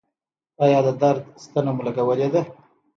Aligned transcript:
ایا 0.63 0.79
د 0.87 0.89
درد 1.01 1.23
ستنه 1.43 1.71
مو 1.75 1.81
لګولې 1.87 2.27
ده؟ 2.33 2.41